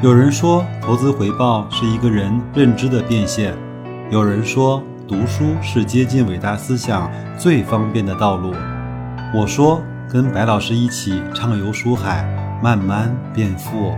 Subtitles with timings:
[0.00, 3.52] 有人说，投资回报是一个人认知的变现；
[4.12, 8.54] 有人说，读书是接近伟大思想最方便的道路。
[9.34, 12.22] 我说，跟白老师一起畅游书海，
[12.62, 13.92] 慢慢变富。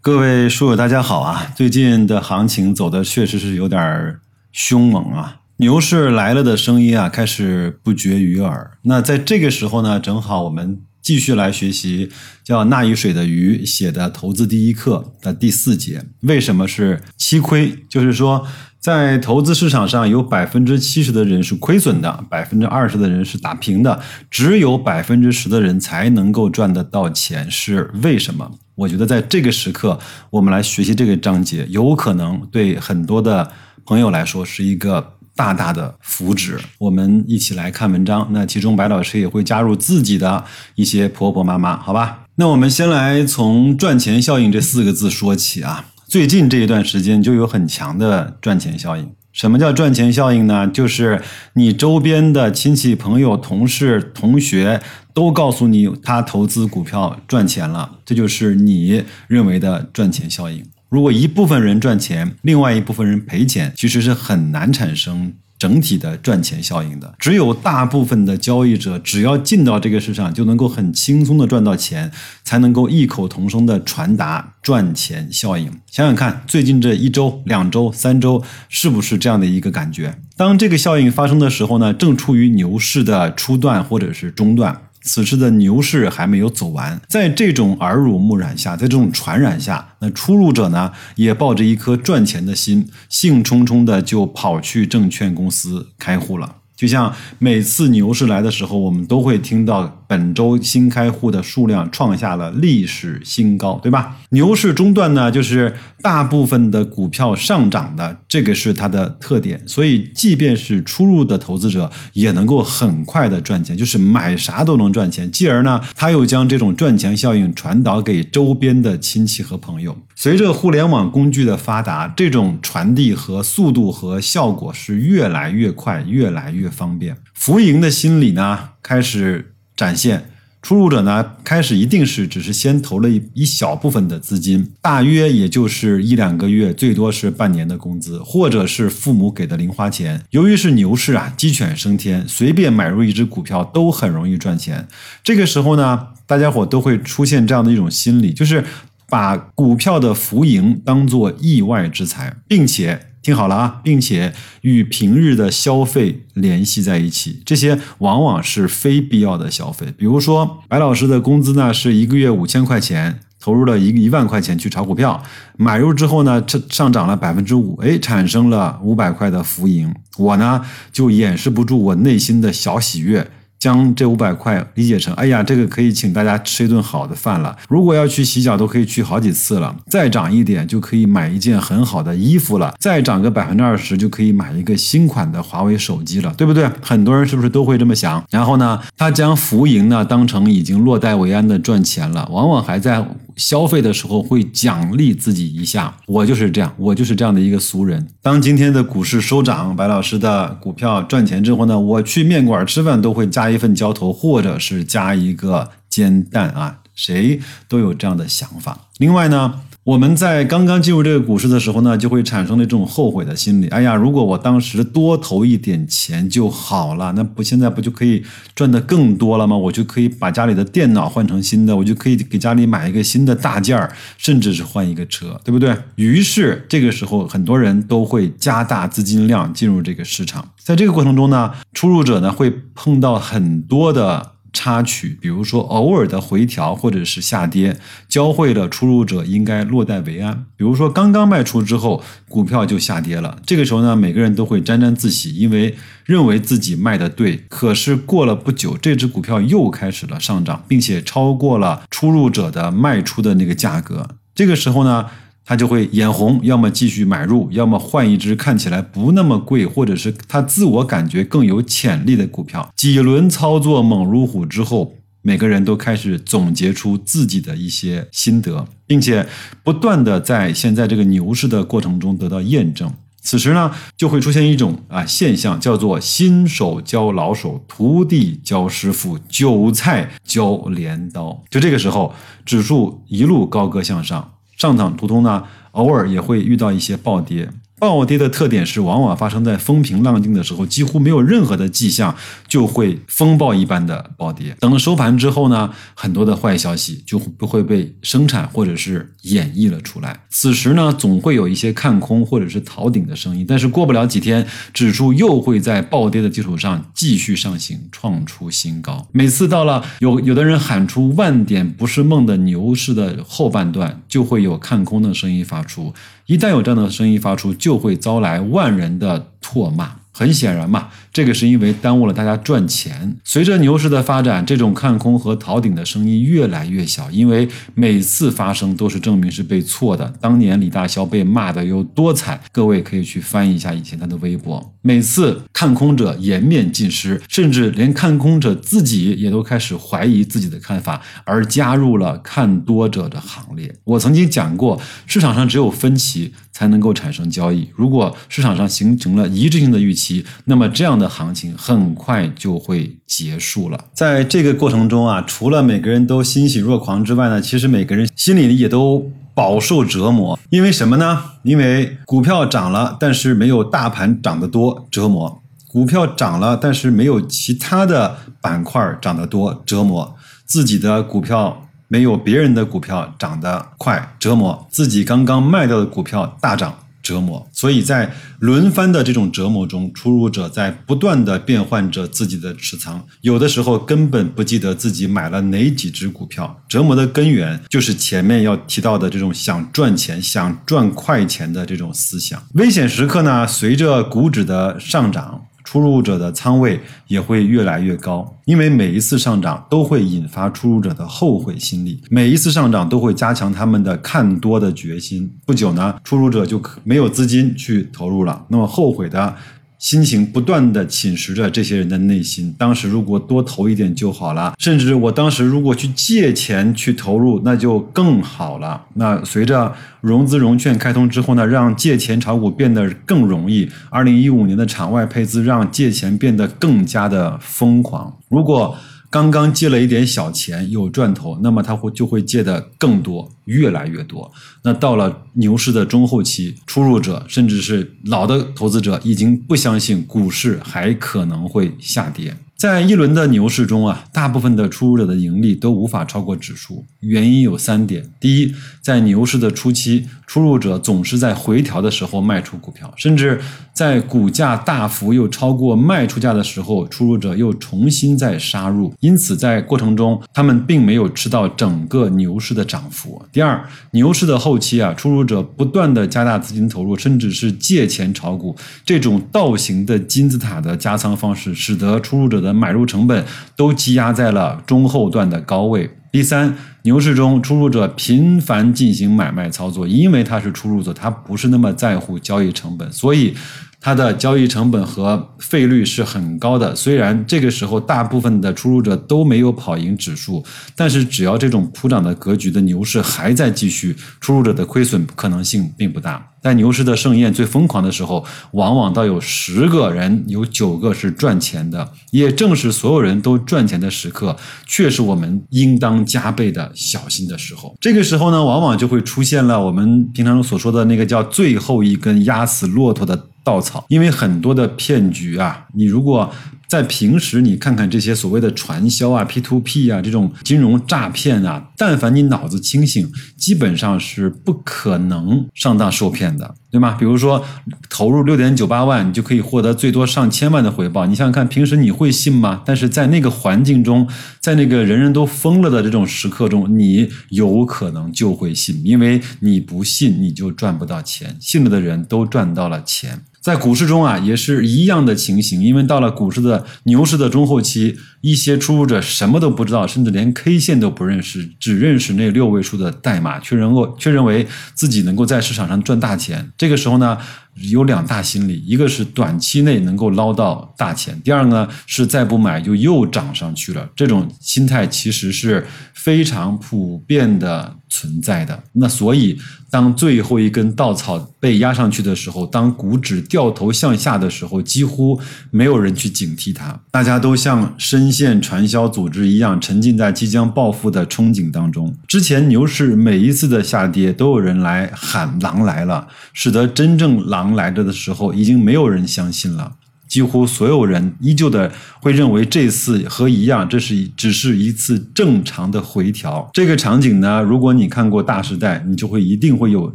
[0.00, 1.44] 各位书友，大家好啊！
[1.54, 4.18] 最近的行情走的确实是有点
[4.52, 5.39] 凶猛啊。
[5.60, 8.78] 牛市来了的声音啊，开始不绝于耳。
[8.84, 12.08] 那在这个时候呢，正好我们继续来学习
[12.42, 16.02] 叫那一水的鱼写的《投资第一课》的第四节。
[16.22, 17.76] 为什么是七亏？
[17.90, 18.46] 就是说，
[18.78, 27.50] 在投资市场上有百分之七十的人是亏损的，百分之二十的人是打平的，只有百分之十的人才能够赚得到钱。
[27.50, 28.50] 是为什么？
[28.76, 29.98] 我觉得在这个时刻，
[30.30, 33.52] 我们来学习这个章节，有可能对很多的
[33.84, 35.16] 朋友来说是一个。
[35.40, 38.28] 大大的福祉，我们一起来看文章。
[38.32, 42.26] 那其中白老师也会加入自己的一些婆婆妈妈，好吧？
[42.34, 45.86] 那我们先来从赚钱效应这四个字说起啊。
[46.06, 49.10] 最近这一段时间就有很强的赚钱效应。
[49.32, 50.68] 什么叫赚钱效应呢？
[50.68, 51.22] 就是
[51.54, 54.82] 你周边的亲戚、朋友、同事、同学
[55.14, 60.62] 都告诉你他投资股票赚钱了，这就是你认为的赚钱效应。
[60.90, 67.14] 如果一部分人赚钱，另外一部分人赔钱，其实是很难产生整体的赚钱效应的。
[67.16, 72.10] 只有大部分的交易者只要进到这个市场，就能够很轻松的赚到钱，
[72.42, 75.70] 才能够异口同声的传达赚钱效应。
[75.88, 80.18] 想想看，最近这一周、两周、三周，是不是这样的一个感觉？
[80.36, 84.76] 当这个效应发生的时候呢，正处于牛市的初段或者是中段。
[85.02, 96.56] 此时的牛市还没有走完，在这种耳濡目染下，在这种传染下，那出入者呢也抱着一颗赚钱的心，兴冲冲的就跑去证券公司开户了。
[96.76, 99.99] 就像每次牛市来的时候，我们都会听到。
[100.10, 104.16] 本周新开户的数量创下了历史新高，对吧？
[104.30, 105.72] 牛市中段呢，就是
[106.02, 109.62] 大部分的股票上涨的，这个是它的特点。
[109.68, 115.30] 所以，即便是初入的投资者，也能够很快的赚钱，就是买啥都能赚钱。
[115.30, 119.96] 继而呢，他又将这种赚钱效应传导给周边的亲戚和朋友。
[120.16, 127.16] 随着互联网工具的发达，这种传递和速度和效果是越来越快，越来越方便。
[127.32, 129.54] 浮盈的心理呢，开始。
[129.80, 130.22] 展现
[130.60, 140.22] 出入者呢，开始一定是只是先投了一一小部分的资金，大约也就是一两个月，最多是半年的工资，或者是父母给的零花钱。
[140.32, 144.86] 由于是牛市啊，鸡犬升天，随便买入一只股票都很容易赚钱。
[145.24, 148.62] 这个时候呢，大家伙都会出现这样的一种心理，就是
[149.08, 153.06] 把股票的浮盈当做意外之财，并且。
[153.22, 154.32] 听好了啊，并且
[154.62, 159.92] 与平日的消费联系在一起，这些往往是非必要的消费。
[159.98, 165.22] 比如说，白老师的工资呢是一个月五千块钱，投入了一一万块钱去炒股票，
[165.58, 173.30] 买入之后呢，这上涨了百分之五，哎，产生了五百块的浮盈，我呢就掩饰不住我内心的小喜悦。
[173.60, 177.54] 将这五百块理解成，哎呀，这个可以请大家吃一顿好的饭了。
[177.68, 179.76] 如果要去洗脚，都可以去好几次了。
[179.86, 182.74] 再涨一点，就可以买一件很好的衣服了。
[182.80, 186.68] 再涨个百分之二十，就可以买一个新款的华为手机了，对不对？
[186.80, 188.24] 很多人是不是都会这么想？
[188.30, 193.06] 然后呢，他将浮盈呢当成已经落袋为安的赚钱了，往往还在。
[193.40, 198.06] 消费的时候会奖励自己一下，我就是这样，我就是这样的一个俗人。
[198.20, 208.78] 当今天的股市收涨，白老师的股票赚钱之后呢，我去面馆吃饭都会加一份浇头，或者是加一个煎蛋啊，谁都有这样的想法。
[208.98, 209.62] 另外呢。
[209.90, 213.66] 我们在刚刚进入这个股市的时候呢，就会产生了这种后悔的心理。
[213.70, 218.22] 哎呀，如果我当时多投一点钱就好了，那不现在不就可以
[218.54, 219.56] 赚得更多了吗？
[219.56, 225.76] 我就可以把家里的电脑换成新的，我就可以给家里买一个新的大件儿，甚至是换一个车，对不对？
[225.96, 230.48] 于是这个时候，很多人都会加大资金量进入这个市场。
[230.56, 234.34] 在这个过程中呢，出入者呢会碰到很多的。
[234.52, 237.76] 插曲，比如说偶尔的回调或者是下跌，
[238.08, 240.46] 教会了出入者应该落袋为安。
[240.56, 247.44] 比如说刚刚卖出之后，股票就下跌了，这个时候呢，每个人都会沾沾自喜，因为认为自己卖的对。
[247.48, 254.08] 可是过了不久，这只股票又开始了上涨，并且超过了出入者的卖出的那个价格。
[254.34, 255.06] 这个时候呢？
[255.44, 262.72] 他就会眼红，要么继续买入，要么换一只看起来不那么贵，或者是他自我感觉更有潜力的股票。
[262.76, 269.26] 几轮操作猛如虎之后，每个人都开始总结出自己的一些心得，并且
[269.64, 272.92] 不断的在现在这个牛市的过程中得到验证。
[273.22, 281.42] 此时呢，就会出现一种啊现象，叫做新手教老手，徒弟教师傅，韭菜教镰刀。
[281.50, 282.14] 就这个时候，
[282.46, 287.48] 指数一路高歌向上，上涨途中呢，偶尔也会遇到一些暴跌。
[287.80, 292.14] 暴跌的特点是，往往发生在风平浪静的时候，几乎没有任何的迹象，
[292.46, 294.54] 就会风暴一般的暴跌。
[294.60, 300.20] 等收盘之后呢，很多的坏消息就不会被生产或者是演绎了出来。
[300.28, 309.08] 此时呢，总会有一些看空或者是逃顶的声音，但是过不了几天，指数又会在暴跌的基础上继续上行，创出新高。
[309.12, 315.94] 每次到了有有的人喊出万点不是梦的牛市的后半段，就会有看空的声音发出。
[316.30, 319.96] 一旦有这样的声音发出，就会遭来万人的唾骂。
[320.20, 323.16] 很显然嘛，这个是因为耽误了大家赚钱。
[323.24, 330.12] 随着牛市的发展，这种看空和逃顶的声音越来越小，因为每次发生都是证明是被错的。
[330.20, 334.74] 当年李大霄被骂的有多惨，各位可以去翻一下以前他的微博。
[334.82, 343.74] 每次看空者颜面尽失，甚至连看空者自己也都开始怀疑自己的看法，而加入了看多者的行列。
[343.84, 347.66] 我曾经讲过，市场上只有分歧才能够产生交易。
[347.74, 350.09] 如果市场上形成了一致性的预期，
[350.44, 353.78] 那么这样的行情很快就会结束了。
[353.92, 360.38] 在这个过程中啊，除了每个人都欣喜若狂之外呢，其实每个人心里也都饱受折磨。
[360.50, 361.22] 因为什么呢？
[361.42, 370.14] 因为股票涨了，但是没有大盘涨得多，折磨；股票涨了，但是没有其他的板块涨得多，折磨；
[370.44, 376.74] 自己的股票没有别人的股票涨得快，折磨；自己刚刚卖掉的股票大涨。
[377.10, 378.08] 折磨，所以在
[378.38, 386.62] 轮番的这种折磨中，出入者在不断的变换着自己的持仓，有的时候根本不记得自己买了哪几只股票。
[386.68, 392.40] 折磨的根源就是前面要提到的这种想赚钱、想赚快钱的这种思想。
[392.52, 395.42] 危险时刻呢，随着股指的上涨。
[395.70, 405.32] 出入者的仓位也会越来越高，因为每一次上涨都会引发出入者的后悔心理，每一次上涨都会加强他们的看多的决心。
[405.46, 409.36] 不久呢，出入者就可没有资金去投入了，那么后悔的。
[409.80, 412.54] 心情不断的侵蚀着这些人的内心。
[412.58, 418.84] 当时如果多投一点就好了，甚至我当时如果去借钱去投入，那就更好了。
[418.94, 423.68] 那随着融资融券开通之后呢，让借钱炒股变得更容易。
[423.88, 428.18] 二零一五年的场外配资让借钱变得更加的疯狂。
[428.28, 428.76] 如果
[429.10, 434.30] 刚刚借了一点小钱有赚头，那么他会就会借的更多，越来越多。
[434.62, 442.36] 那到了牛市的中后期，初入者甚至是老的投资者已经不相信股市还可能会下跌。
[442.60, 446.84] 在一轮的牛市中啊，大部分的出入者的盈利都无法超过指数。
[447.00, 453.40] 原因有三点：第一，在牛市的初期，出入者总是在回调的时候卖出股票，甚至
[453.72, 458.92] 在股价大幅又超过卖出价的时候，出入者又重新再杀入。
[459.00, 463.22] 因此，在过程中，他们并没有吃到整个牛市的涨幅。
[463.32, 468.54] 第二，牛市的后期啊，出入者不断的加大资金投入，甚至是借钱炒股，
[468.84, 473.24] 这种倒行的金字塔的加仓方式，使得出入者的买入成本
[473.56, 475.90] 都积压在了中后段的高位。
[476.12, 483.34] 第三，牛市中出入者频繁进行买卖操作，因为他是出入者，他不是那么在乎交易成本，所以。
[483.82, 486.76] 他的交易成本和费率是很高的。
[486.76, 490.44] 虽然这个时候大部分的出入者都没有跑赢指数，
[490.76, 496.22] 但是只要这种普涨的格局的牛市还在继续，出入者的亏损可能性并不大。
[496.42, 498.22] 在牛市的盛宴最疯狂的时候，
[498.52, 501.90] 往往到有十个人有九个是赚钱的。
[502.10, 507.74] 也正是所有人都赚钱的时刻，却是我们应当加倍的小心的时候。
[507.80, 513.26] 这个时候呢，往往就会出现了我们平常所说的那个叫最后一根压死骆驼的。
[513.42, 516.30] 稻草，因为很多的骗局啊，你如果
[516.68, 526.96] 在平时你看看这些所谓的传销啊、P to P 啊这种金融诈骗啊，但凡你脑子清醒，基本上是不可能上当受骗的，对吗？
[526.98, 527.44] 比如说
[527.88, 532.62] 投入六点九八万，你就可以获得最多上千万的回报，你想想看，平时你会信吗？
[532.64, 534.08] 但是在那个环境中，
[534.40, 543.22] 在那个人人都疯了的这种时刻中，你有可能就会信，因为你不信你就赚不到钱，信了的人都赚到了钱。
[543.40, 545.62] 在股市中啊，也是一样的情形。
[545.62, 556.52] 因为到了股市的牛市的中后期，一些出入者什么都不知道，甚至连 K 线都不认识，只认识那六位数的代码，却认够却认为自己能够在市场上赚大钱。
[556.60, 557.16] 这个时候呢，
[557.54, 563.88] 有两大心理：一个是短期内能够捞到大钱；第二个呢，是再不买就又涨上去了。
[563.96, 567.76] 这种心态其实是非常普遍的。
[567.90, 568.62] 存在的。
[568.72, 569.36] 那所以，
[569.68, 581.94] 当最后一根稻草被压上去的时候，当股指掉头向下的时候，几乎没有人去警惕它，大家都像深陷传销组织一样，沉浸在即将暴富的憧憬当中。
[582.06, 589.72] 之前牛市每一次的下跌，都有人来喊“狼来了”，使得真正狼来着的时候，已经没有人相信了。
[590.10, 596.50] 几乎所有人依旧的会认为这次和一样，这是只是一次正常的回调。
[596.52, 599.94] 这个场景呢，如果你看过《大时代》，你就会一定会有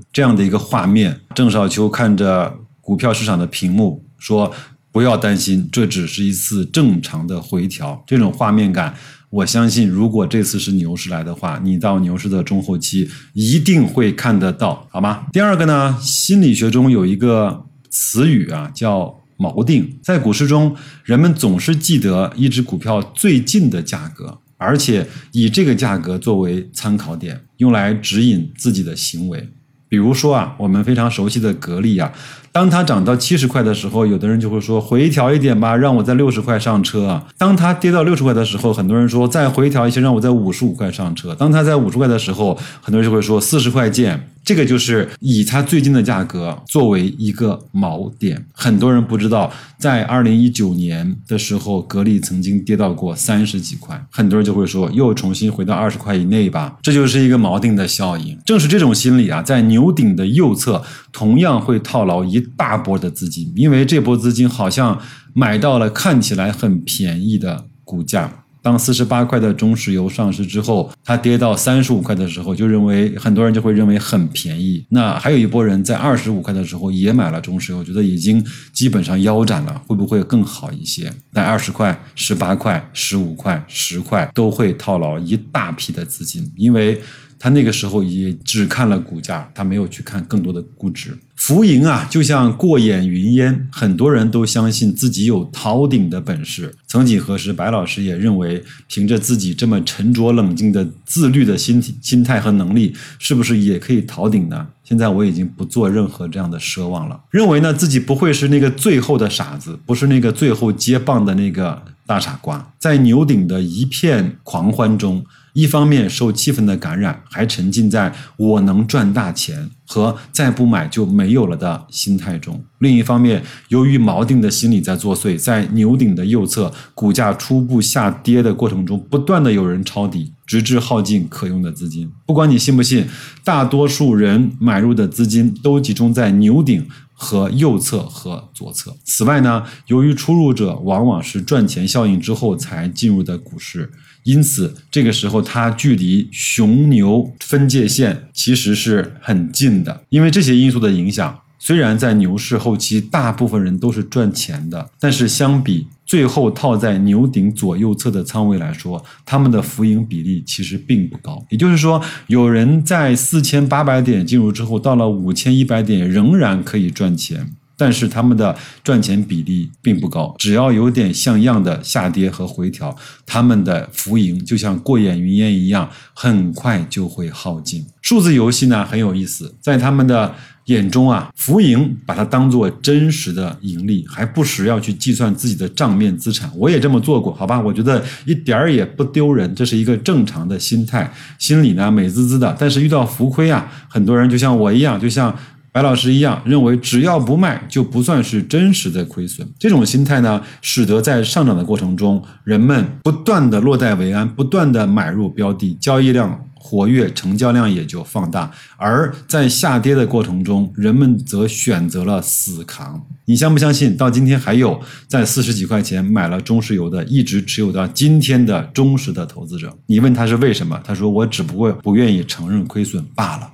[0.14, 4.50] 这样的一个画面：郑少秋看着股票市场的屏幕说
[4.90, 8.96] ：“不要担心，这只是一次正常的回调。”这种画面感，
[9.30, 15.26] 我相信，如果这次是牛市来的话，你到牛市的中后期一定会看得到，好吗？
[15.34, 19.14] 第二个呢，心理学中有一个词语啊，叫。
[19.38, 29.50] 锚定在股市中，人们总是记得一只股票最近的价格，而且以这个价格作为参考点，用来指引自己的行为。
[29.88, 32.12] 比如说啊，我们非常熟悉的格力啊，
[32.56, 37.22] 当它涨到七十块的时候，有的人就会说回调一点吧，让我在六十块上车。
[37.38, 41.36] 当它跌到六十块的时候，很多人说再回调一些，让我在五十五块上车。
[41.36, 44.30] 当它在五十块的时候，很多人就会说四十块见。
[44.46, 48.46] 这个就是以它最近的价格作为一个锚点。
[48.54, 56.78] 很多人不知道，在二零一九年的时候，格力曾经跌到过三十几块，很多人就会说又重新回到二十块以内吧。
[56.84, 58.38] 这就是一个锚定的效应。
[58.46, 60.84] 正是这种心理啊，在牛顶的右侧
[61.16, 65.00] 同样会套牢一大波的资金，因为这波资金好像
[65.34, 68.44] 买到了看起来很便宜的股价。
[68.62, 74.86] 当四十八块的中石油上市之后，它跌到三十五块的时候，就认为很多人就会认为很便宜。
[74.90, 81.14] 那还有一波人在二十五块的时候也买了中石油，觉得已经基本上腰斩了，会不会更好一些？
[81.32, 87.02] 在二十块、十八块、十五块、十块都会套牢一大批的资金，因为。
[87.46, 91.16] 他那个时候也只看了股价，他没有去看更多的估值。
[91.36, 96.74] 浮盈啊，就像过眼云烟，很多人都相信自己有逃顶的本事。
[96.88, 104.66] 曾几何时，白老师也认为，凭着自己这么沉着冷静的自律的心心态和能力，是不是也可以逃顶呢？
[104.84, 115.24] 现在我已经不做任何这样的奢望了，认为呢自己不会是那个最后的傻子，不是那个最后接棒的那个大傻瓜，在牛顶的一片狂欢中。
[115.56, 132.12] 一方面受气氛的感染，还沉浸在我能赚大钱和再不买就没有了的心态中；另一方面，由于锚定的心理在作祟，在牛顶的右侧，股价初步下跌的过程中，不断的有人抄底，直至耗尽可用的资金。
[132.26, 133.08] 不管你信不信，
[133.46, 138.94] 大多数人买入的资金都集中在牛顶和右侧和左侧。
[139.06, 143.90] 此外呢，由于出入者往往是赚钱效应之后才进入的股市。
[144.26, 150.02] 因此，这个时候它距离熊牛分界线其实是很近的。
[150.10, 161.46] 因为这些因素的影响，虽然在牛市后期大部分人都是赚钱的，但是相比最后套在牛顶左右侧的仓位来说，他们的浮盈比例其实并不高。
[161.50, 167.52] 也就是说，有人在四千八百点进入之后，到了五千一百点仍然可以赚钱。
[167.78, 177.86] 但是他们的赚钱比例并不高，只要有点像样的下跌和回调，他们的浮盈就像过眼云烟一样，很快就会耗尽。
[178.02, 180.34] 数字游戏呢很有意思，在他们的
[180.66, 186.50] 眼中啊，浮盈把它当做真实的盈利，还不时要去计算自己的账面资产。
[186.56, 187.60] 我也这么做过，好吧？
[187.60, 192.56] 我觉得一点儿也不丢人，这是一个正常的心态，心里呢美滋滋的。
[192.60, 195.36] 但是遇到浮亏啊，很多人就像我一样，就像。
[195.76, 199.46] 白老师一样认为，只要不卖就不算是真实的亏损。
[199.60, 213.06] 这种心态呢，使得在上涨的过程中，人们不断的落袋为安，不断的买入标的，交易量活跃，成交量也就放大；而在下跌的过程中，人们则选择了死扛。
[213.26, 213.98] 你相不相信？
[213.98, 214.80] 到今天还有
[215.10, 219.78] 在四十几块钱买了中石油的，一直持有到今天的忠实的投资者。
[219.88, 220.80] 你问他是为什么？
[220.86, 223.50] 他说：“我只不过不愿意承认亏损罢了。”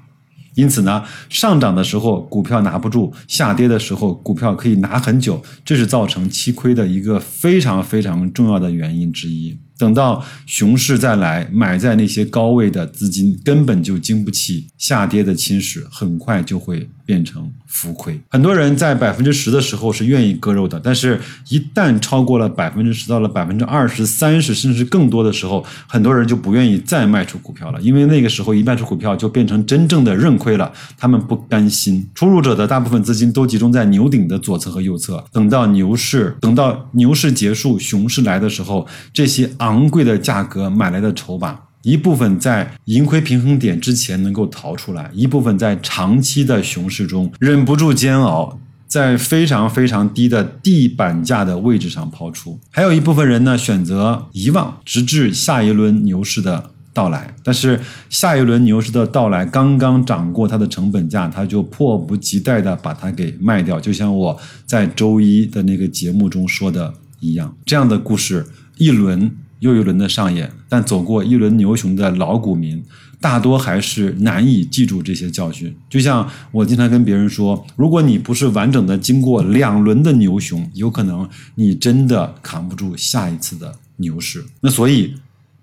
[0.56, 9.58] 因此呢，上涨的时候股票拿不住，下跌的时候股票可以拿很久，这是造成期亏的一个非常非常重要的原因之一。
[9.78, 18.20] 等到熊市再来，买在那些高位的资金根本就经不起下跌的侵蚀，很快就会变成浮亏。
[18.30, 32.10] 很多人在百分之十的时候是愿意割肉的，但是一旦超过了百分之十，到了百分之二十三十，甚至更多的时候，很多人就不愿意再卖出股票了，因为那个时候一卖出股票就变成真正的认亏了，他们不甘心。
[32.16, 39.92] 出入者的大部分资金都集中在牛顶的左侧和右侧，等到牛市，等到牛市结束，熊市来的时候，这些昂。
[39.92, 52.60] 贵的价格买来的筹码，一部分在盈亏平衡点之前能够逃出来，一部分在长期的熊市中忍不住煎熬，在非常非常低的地板价的位置上抛出。
[52.70, 57.34] 还有一部分人呢，选择遗忘，直至下一轮牛市的到来。
[57.44, 63.80] 但是下一轮牛市的到来刚刚涨过它的成本价，他就迫不及待的把它给卖掉。
[63.80, 68.46] 就像我在周一的那个节目中说的一样，这样的故事
[68.78, 69.32] 一轮。
[69.62, 72.84] 又一轮的上演，但走过一轮牛熊的老股民，
[73.20, 75.76] 大多还是难以记住这些教训。
[75.88, 84.44] 就像我经常跟别人说，如果你不是完整的经过两轮的牛熊，有可能你真的扛不住下一次的牛市。
[84.62, 85.14] 那所以，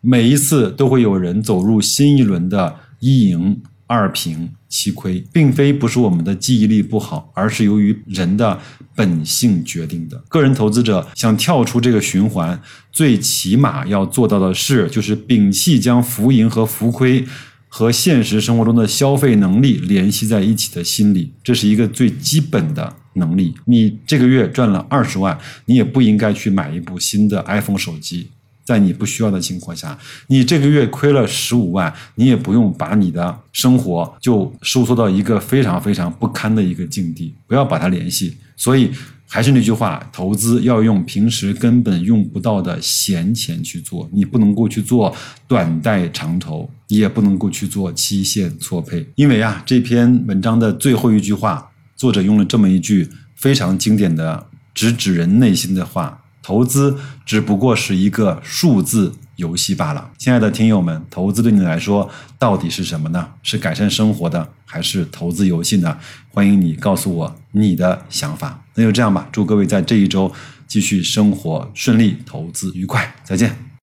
[0.00, 3.60] 每一次都会有人走入新一轮的一赢。
[3.88, 8.60] 二平七亏，并非不是我们的记忆力不好，而是由于人的
[8.94, 10.22] 本性决定的。
[10.28, 12.60] 个人投资者想跳出这个循环，
[12.92, 17.24] 最起码要做到的事，就是摒弃将浮盈和浮亏
[17.66, 21.32] 和现实生活中的消费能力联系在一起的心理。
[21.42, 23.54] 这是一个最基本的能力。
[23.64, 28.28] 你这个月赚了二十万，你也不应该去买一部新的 iPhone 手机。
[28.68, 38.36] 在你不需要的情况下，你这个月亏了十五万，你也不用把你的生活就收缩到一个非常非常不堪的一个境地，不要把它联系。
[38.58, 38.90] 所以
[39.26, 49.06] 还是那句话，投资要用平时根本用不到的闲钱去做，你不能够去做短贷长投，你也不能够去做期限错配。
[49.14, 56.20] 因为啊，这篇文章的最后一句话，作者用了这么一句非常经典的直指人内心的话。
[56.48, 63.28] 投资只不过是一个数字游戏罢了，亲爱的听友们，投资对你来说到底是什么呢？
[63.42, 65.98] 是改善生活的，还是投资游戏呢？
[66.30, 68.64] 欢迎你告诉我你的想法。
[68.76, 70.32] 那就这样吧，祝各位在这一周
[70.66, 73.67] 继续生活顺利，投资愉快，再见。